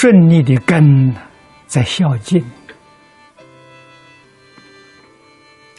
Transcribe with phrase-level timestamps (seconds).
[0.00, 1.12] 顺利的根
[1.66, 2.40] 在孝敬。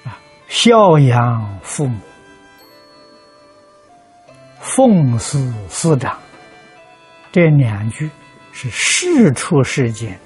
[0.03, 1.97] 啊，孝养父母，
[4.59, 6.19] 奉事师长，
[7.31, 8.09] 这两句
[8.51, 10.19] 是世出世间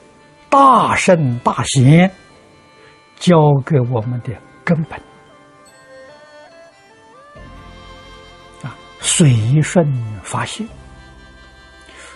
[0.50, 2.12] 大圣大贤
[3.17, 4.34] 教给我们的
[4.64, 5.00] 根本。
[8.64, 9.86] 啊，随顺
[10.23, 10.67] 发心，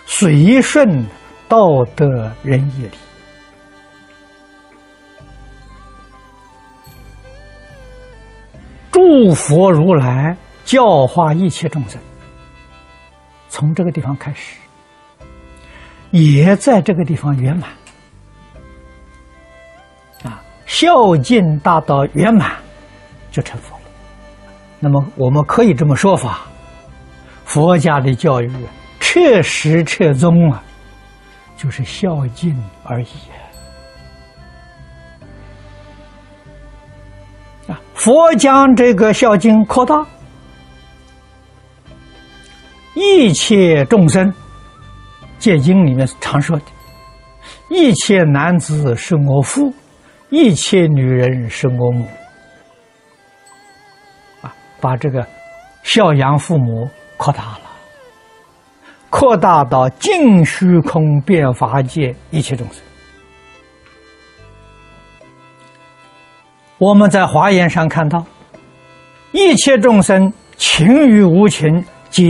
[0.06, 1.06] 随顺
[1.48, 2.90] 道德仁义礼，
[8.92, 11.98] 诸佛如来教化一切众生，
[13.48, 14.56] 从这个地方开始，
[16.10, 17.70] 也在这个地方圆满。
[20.24, 22.56] 啊，孝敬达到圆满，
[23.30, 23.82] 就成佛了。
[24.78, 26.42] 那么，我们可以这么说法：
[27.46, 28.50] 佛家的教育
[29.00, 30.62] 彻实彻宗啊，
[31.58, 33.06] 就是孝敬而已。
[37.66, 40.06] 啊，佛将这个孝敬扩大，
[42.94, 44.32] 一切众生，
[45.38, 46.64] 戒经里面常说的，
[47.68, 49.74] 一切男子是我父，
[50.30, 52.06] 一切女人是我母。
[54.40, 55.26] 啊，把这个
[55.82, 57.67] 孝养父母扩大了，
[59.18, 62.80] 扩大到尽虚空遍法界一切众生。
[66.78, 68.24] 我们在华严上看到，
[69.32, 72.24] 一切众生情与无情，皆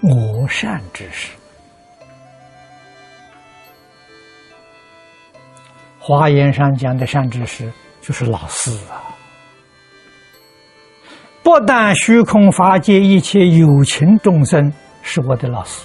[0.00, 1.32] 我善之事。
[5.98, 7.68] 华严上讲的善知识，
[8.00, 9.02] 就是老师啊！
[11.42, 14.72] 不但虚空法界一切有情众生
[15.02, 15.84] 是我的老师，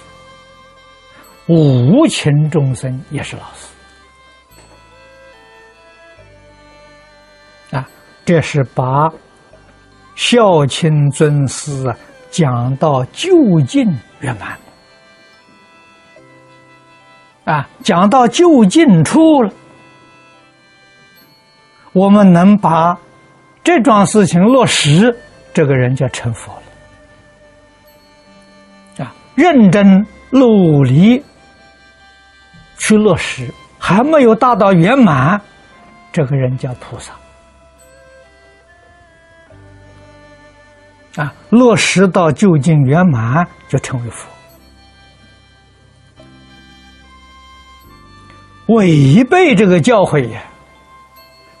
[1.46, 3.68] 无情众生也是老师
[7.76, 7.88] 啊。
[8.24, 9.12] 这是把
[10.14, 11.96] 孝亲尊师啊
[12.30, 13.84] 讲到究竟
[14.20, 14.58] 圆满
[17.44, 19.52] 啊，讲到究竟处了，
[21.92, 22.98] 我们能把
[23.62, 25.14] 这桩事情落实，
[25.52, 26.50] 这个人就成佛
[28.96, 29.14] 了啊！
[29.34, 31.22] 认真努力
[32.86, 35.40] 去落实，还没有达到圆满，
[36.12, 37.14] 这个人叫菩萨。
[41.16, 44.28] 啊，落实到究竟圆满，就成为佛；
[48.66, 50.42] 违背这个教诲呀，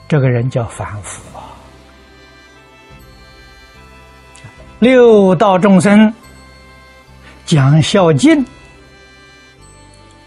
[0.06, 1.40] 这个人叫凡夫啊。
[4.78, 6.12] 六道众生
[7.46, 8.44] 讲孝敬，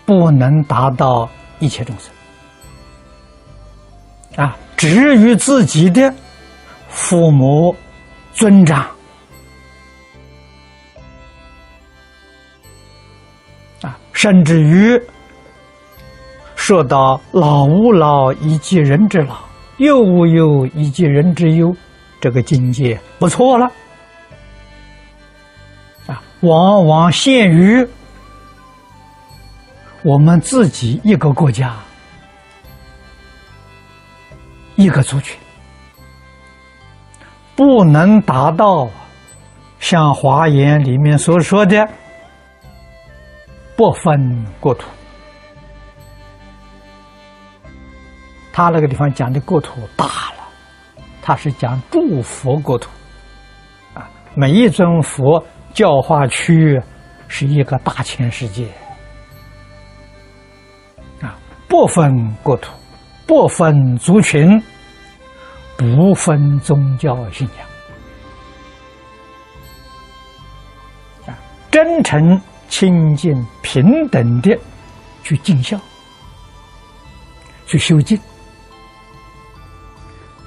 [0.07, 1.29] 不能达到
[1.59, 2.09] 一切众生
[4.41, 6.13] 啊，至于自己的
[6.87, 7.75] 父母
[8.31, 8.87] 尊长
[13.81, 13.99] 啊。
[14.13, 14.97] 甚至于
[16.55, 19.39] 说到老吾老以及人之老，
[19.75, 21.75] 幼吾幼以及人之幼，
[22.21, 23.69] 这个境界不错了
[26.07, 26.23] 啊！
[26.39, 27.85] 往往限于
[30.07, 31.75] 我们自己一个国家、
[34.77, 35.37] 一个族群，
[37.57, 38.87] 不能达到
[39.81, 41.85] 像《华严》里面所说的。
[43.75, 44.87] 不分国土，
[48.53, 50.47] 他那个地方讲的国土大了，
[51.21, 52.89] 他是讲诸佛国土，
[53.93, 56.81] 啊，每一尊佛教化区域
[57.27, 58.67] 是一个大千世界，
[61.87, 62.69] 不分国土，
[63.25, 64.61] 不分族群，
[65.77, 67.47] 不分宗教信
[71.25, 71.39] 仰，啊，
[71.71, 72.41] 真诚。
[72.69, 74.55] 清净平等的
[75.23, 75.79] 去尽孝，
[77.65, 78.19] 去修净，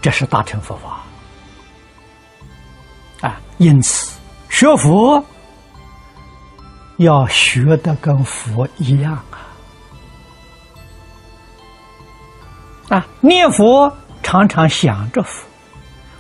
[0.03, 1.01] 这是大乘佛法
[3.27, 3.41] 啊！
[3.57, 4.21] 因此，
[4.51, 5.25] 学佛
[6.99, 9.49] 要学的跟佛一样啊！
[12.91, 13.91] 啊，念佛
[14.23, 15.47] 常常想着佛，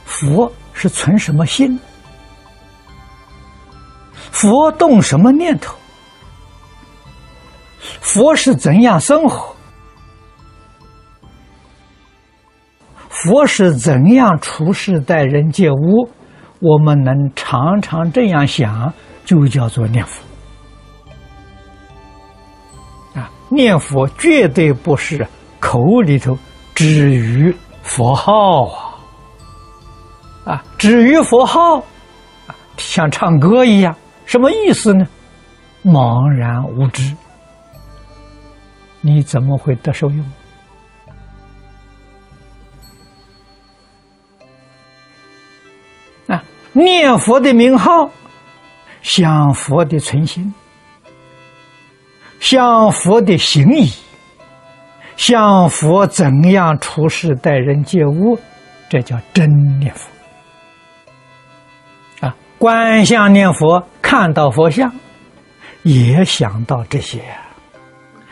[0.04, 1.78] 佛是存什么心？
[4.30, 5.76] 佛动什么念头？
[8.00, 9.54] 佛是怎样生活？
[13.08, 16.08] 佛是怎样处事待人接物？
[16.60, 18.92] 我们能常常这样想，
[19.24, 20.22] 就叫做念佛。
[23.18, 25.26] 啊，念佛绝对不是
[25.58, 26.38] 口里头
[26.80, 28.96] 止于佛号啊，
[30.46, 31.84] 啊，止于佛号，
[32.78, 33.94] 像唱歌一样，
[34.24, 35.06] 什么意思呢？
[35.84, 37.14] 茫然无知，
[39.02, 40.24] 你怎么会得受用？
[46.28, 46.42] 啊，
[46.72, 48.08] 念佛的名号，
[49.02, 50.54] 想佛的存心。
[52.38, 53.92] 向佛的行仪，
[55.20, 58.38] 向佛怎样处事待人接物，
[58.88, 59.46] 这叫真
[59.78, 60.10] 念佛。
[62.26, 64.90] 啊，观相念佛，看到佛像，
[65.82, 67.22] 也想到这些，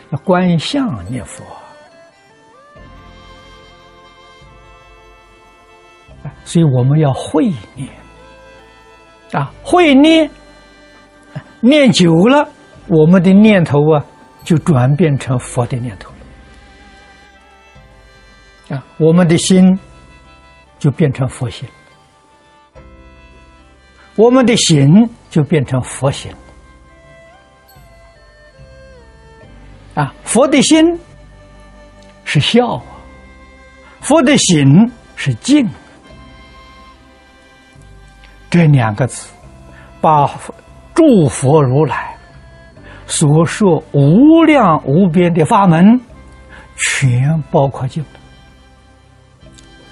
[0.08, 1.44] 要观相念佛。
[6.42, 7.90] 所以我们要会念，
[9.32, 10.30] 啊，会念，
[11.60, 12.48] 念久了。
[12.86, 14.02] 我们的念头啊，
[14.42, 16.10] 就转变成佛的念头
[18.68, 18.84] 啊！
[18.98, 19.78] 我们的心
[20.78, 21.68] 就变成佛心，
[24.14, 26.30] 我们的行就变成佛行
[29.94, 30.14] 啊！
[30.22, 31.00] 佛的心
[32.24, 32.82] 是笑啊，
[34.00, 35.66] 佛的心是静，
[38.50, 39.30] 这两个字
[40.00, 40.30] 把
[40.94, 42.14] 诸佛如来。
[43.06, 45.98] 所说无量无边的法门，
[46.76, 48.08] 全包括进了。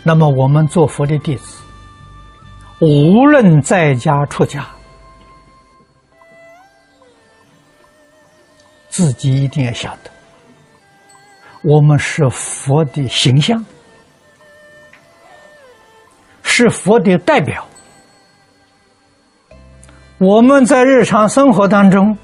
[0.09, 1.59] 那么我们做佛的弟子，
[2.81, 4.65] 无论在家出家，
[8.89, 10.11] 自己一定要晓得，
[11.63, 13.67] 我们是佛的形象，
[16.45, 17.67] 是佛的代表。
[20.19, 22.17] 我们在日常生活当中。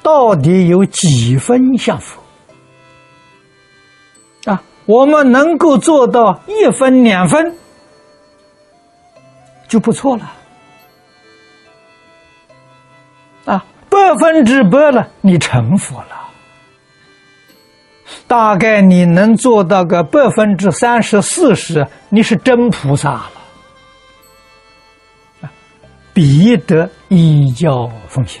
[0.00, 2.22] 到底有几分像佛
[4.46, 4.62] 啊？
[4.88, 7.54] 我们能够做到一分两分
[9.68, 10.32] 就不错了
[13.44, 13.62] 啊！
[13.90, 16.30] 百分之百了，你成佛了。
[18.26, 23.30] 大概你能做到个百分之三十四十，你是真菩萨了
[25.42, 25.50] 啊
[26.14, 28.40] 彼得依教奉行。